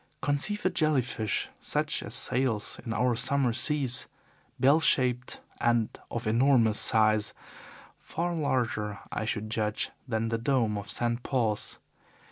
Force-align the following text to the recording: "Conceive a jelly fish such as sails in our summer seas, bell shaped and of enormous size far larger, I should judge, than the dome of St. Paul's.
"Conceive 0.19 0.65
a 0.65 0.71
jelly 0.71 1.03
fish 1.03 1.47
such 1.59 2.01
as 2.01 2.15
sails 2.15 2.79
in 2.83 2.91
our 2.91 3.15
summer 3.15 3.53
seas, 3.53 4.07
bell 4.59 4.79
shaped 4.79 5.41
and 5.59 5.89
of 6.09 6.25
enormous 6.25 6.79
size 6.79 7.35
far 7.99 8.35
larger, 8.35 8.97
I 9.11 9.25
should 9.25 9.51
judge, 9.51 9.91
than 10.07 10.29
the 10.29 10.39
dome 10.39 10.75
of 10.75 10.89
St. 10.89 11.21
Paul's. 11.21 11.77